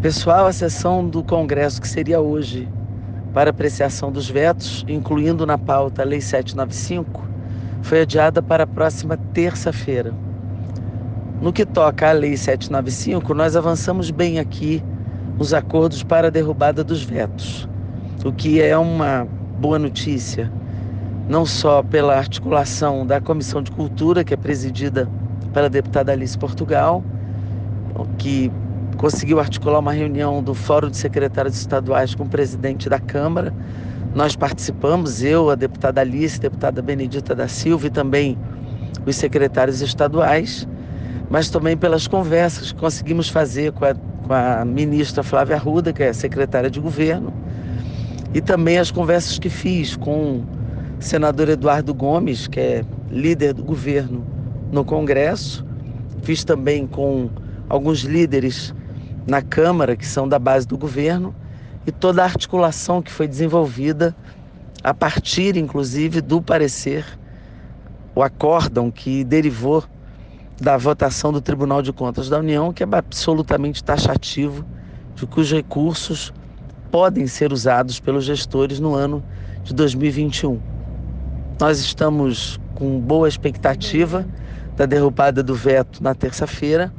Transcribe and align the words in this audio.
Pessoal, 0.00 0.46
a 0.46 0.52
sessão 0.52 1.04
do 1.04 1.24
Congresso, 1.24 1.80
que 1.80 1.88
seria 1.88 2.20
hoje, 2.20 2.68
para 3.34 3.50
apreciação 3.50 4.12
dos 4.12 4.30
vetos, 4.30 4.84
incluindo 4.86 5.44
na 5.44 5.58
pauta 5.58 6.02
a 6.02 6.04
Lei 6.04 6.20
795, 6.20 7.26
foi 7.82 8.02
adiada 8.02 8.40
para 8.40 8.62
a 8.62 8.66
próxima 8.66 9.16
terça-feira. 9.34 10.14
No 11.42 11.52
que 11.52 11.66
toca 11.66 12.08
à 12.08 12.12
Lei 12.12 12.36
795, 12.36 13.34
nós 13.34 13.56
avançamos 13.56 14.12
bem 14.12 14.38
aqui 14.38 14.84
os 15.36 15.52
acordos 15.52 16.04
para 16.04 16.28
a 16.28 16.30
derrubada 16.30 16.84
dos 16.84 17.02
vetos, 17.02 17.68
o 18.24 18.32
que 18.32 18.62
é 18.62 18.78
uma 18.78 19.26
boa 19.58 19.80
notícia, 19.80 20.48
não 21.28 21.44
só 21.44 21.82
pela 21.82 22.16
articulação 22.16 23.04
da 23.04 23.20
Comissão 23.20 23.60
de 23.60 23.72
Cultura, 23.72 24.22
que 24.22 24.32
é 24.32 24.36
presidida 24.36 25.08
pela 25.52 25.68
deputada 25.68 26.12
Alice 26.12 26.38
Portugal, 26.38 27.02
que 28.16 28.52
conseguiu 28.98 29.38
articular 29.38 29.78
uma 29.78 29.92
reunião 29.92 30.42
do 30.42 30.52
Fórum 30.52 30.90
de 30.90 30.96
Secretários 30.96 31.56
Estaduais 31.56 32.16
com 32.16 32.24
o 32.24 32.28
presidente 32.28 32.88
da 32.88 32.98
Câmara. 32.98 33.54
Nós 34.12 34.34
participamos, 34.34 35.22
eu, 35.22 35.48
a 35.50 35.54
deputada 35.54 36.00
Alice, 36.00 36.36
a 36.38 36.42
deputada 36.42 36.82
Benedita 36.82 37.32
da 37.32 37.46
Silva 37.46 37.86
e 37.86 37.90
também 37.90 38.36
os 39.06 39.14
secretários 39.14 39.80
estaduais, 39.80 40.66
mas 41.30 41.48
também 41.48 41.76
pelas 41.76 42.08
conversas 42.08 42.72
que 42.72 42.80
conseguimos 42.80 43.28
fazer 43.28 43.70
com 43.70 43.84
a, 43.84 43.94
com 43.94 44.34
a 44.34 44.64
ministra 44.64 45.22
Flávia 45.22 45.54
Arruda, 45.54 45.92
que 45.92 46.02
é 46.02 46.12
secretária 46.12 46.68
de 46.68 46.80
governo, 46.80 47.32
e 48.34 48.40
também 48.40 48.78
as 48.78 48.90
conversas 48.90 49.38
que 49.38 49.48
fiz 49.48 49.94
com 49.94 50.40
o 50.40 50.44
senador 50.98 51.48
Eduardo 51.48 51.94
Gomes, 51.94 52.48
que 52.48 52.58
é 52.58 52.84
líder 53.12 53.54
do 53.54 53.62
governo 53.62 54.26
no 54.72 54.84
Congresso, 54.84 55.64
fiz 56.22 56.42
também 56.42 56.84
com 56.84 57.30
alguns 57.68 58.00
líderes 58.00 58.74
na 59.28 59.42
Câmara, 59.42 59.94
que 59.94 60.06
são 60.06 60.26
da 60.26 60.38
base 60.38 60.66
do 60.66 60.78
governo, 60.78 61.34
e 61.86 61.92
toda 61.92 62.22
a 62.22 62.24
articulação 62.24 63.02
que 63.02 63.12
foi 63.12 63.28
desenvolvida 63.28 64.16
a 64.82 64.94
partir, 64.94 65.56
inclusive, 65.56 66.20
do 66.20 66.40
parecer, 66.40 67.04
o 68.14 68.22
acórdão 68.22 68.90
que 68.90 69.22
derivou 69.22 69.84
da 70.60 70.76
votação 70.76 71.30
do 71.30 71.40
Tribunal 71.40 71.82
de 71.82 71.92
Contas 71.92 72.28
da 72.28 72.38
União, 72.38 72.72
que 72.72 72.82
é 72.82 72.88
absolutamente 72.90 73.84
taxativo 73.84 74.64
de 75.14 75.26
cujos 75.26 75.52
recursos 75.52 76.32
podem 76.90 77.26
ser 77.26 77.52
usados 77.52 78.00
pelos 78.00 78.24
gestores 78.24 78.80
no 78.80 78.94
ano 78.94 79.22
de 79.62 79.74
2021. 79.74 80.58
Nós 81.60 81.80
estamos 81.80 82.58
com 82.74 82.98
boa 82.98 83.28
expectativa 83.28 84.26
da 84.76 84.86
derrubada 84.86 85.42
do 85.42 85.54
veto 85.54 86.02
na 86.02 86.14
terça-feira, 86.14 86.92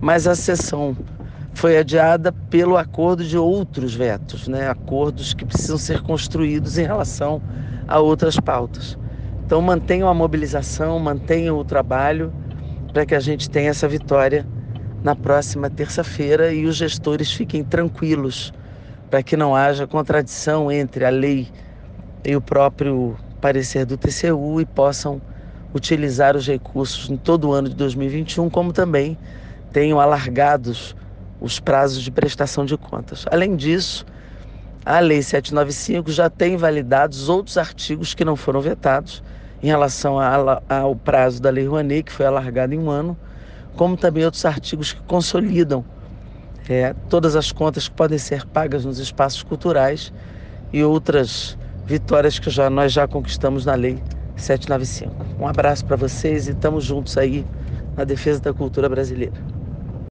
mas 0.00 0.26
a 0.26 0.34
sessão 0.34 0.96
foi 1.60 1.76
adiada 1.76 2.32
pelo 2.32 2.78
acordo 2.78 3.22
de 3.22 3.36
outros 3.36 3.94
vetos, 3.94 4.48
né? 4.48 4.70
acordos 4.70 5.34
que 5.34 5.44
precisam 5.44 5.76
ser 5.76 6.00
construídos 6.00 6.78
em 6.78 6.84
relação 6.84 7.42
a 7.86 8.00
outras 8.00 8.40
pautas. 8.40 8.96
Então 9.44 9.60
mantenham 9.60 10.08
a 10.08 10.14
mobilização, 10.14 10.98
mantenham 10.98 11.58
o 11.58 11.62
trabalho 11.62 12.32
para 12.94 13.04
que 13.04 13.14
a 13.14 13.20
gente 13.20 13.50
tenha 13.50 13.68
essa 13.68 13.86
vitória 13.86 14.46
na 15.04 15.14
próxima 15.14 15.68
terça-feira 15.68 16.50
e 16.50 16.64
os 16.64 16.76
gestores 16.76 17.30
fiquem 17.30 17.62
tranquilos 17.62 18.54
para 19.10 19.22
que 19.22 19.36
não 19.36 19.54
haja 19.54 19.86
contradição 19.86 20.72
entre 20.72 21.04
a 21.04 21.10
lei 21.10 21.46
e 22.24 22.34
o 22.34 22.40
próprio 22.40 23.18
parecer 23.38 23.84
do 23.84 23.98
TCU 23.98 24.62
e 24.62 24.64
possam 24.64 25.20
utilizar 25.74 26.38
os 26.38 26.46
recursos 26.46 27.10
em 27.10 27.18
todo 27.18 27.50
o 27.50 27.52
ano 27.52 27.68
de 27.68 27.74
2021, 27.74 28.48
como 28.48 28.72
também 28.72 29.18
tenham 29.70 30.00
alargados 30.00 30.96
os 31.40 31.58
prazos 31.58 32.02
de 32.02 32.10
prestação 32.10 32.64
de 32.64 32.76
contas. 32.76 33.24
Além 33.30 33.56
disso, 33.56 34.04
a 34.84 34.98
Lei 35.00 35.22
795 35.22 36.10
já 36.10 36.28
tem 36.28 36.56
validados 36.56 37.28
outros 37.28 37.56
artigos 37.56 38.14
que 38.14 38.24
não 38.24 38.36
foram 38.36 38.60
vetados 38.60 39.22
em 39.62 39.66
relação 39.66 40.16
ao 40.68 40.96
prazo 40.96 41.40
da 41.40 41.50
Lei 41.50 41.66
Rouanet, 41.66 42.04
que 42.04 42.12
foi 42.12 42.26
alargado 42.26 42.74
em 42.74 42.78
um 42.78 42.90
ano, 42.90 43.16
como 43.76 43.96
também 43.96 44.24
outros 44.24 44.44
artigos 44.44 44.92
que 44.92 45.02
consolidam 45.02 45.84
é, 46.68 46.94
todas 47.08 47.34
as 47.36 47.50
contas 47.50 47.88
que 47.88 47.94
podem 47.94 48.18
ser 48.18 48.46
pagas 48.46 48.84
nos 48.84 48.98
espaços 48.98 49.42
culturais 49.42 50.12
e 50.72 50.84
outras 50.84 51.58
vitórias 51.84 52.38
que 52.38 52.48
já, 52.48 52.70
nós 52.70 52.92
já 52.92 53.08
conquistamos 53.08 53.66
na 53.66 53.74
Lei 53.74 54.00
795. 54.36 55.42
Um 55.42 55.46
abraço 55.46 55.84
para 55.84 55.96
vocês 55.96 56.48
e 56.48 56.52
estamos 56.52 56.84
juntos 56.84 57.18
aí 57.18 57.44
na 57.96 58.04
defesa 58.04 58.40
da 58.40 58.52
cultura 58.54 58.88
brasileira. 58.88 59.49